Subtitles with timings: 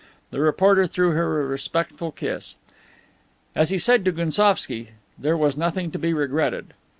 [0.31, 2.55] The reporter threw her a respectful kiss.
[3.55, 6.73] As he said to Gounsovski, there was nothing to be regretted.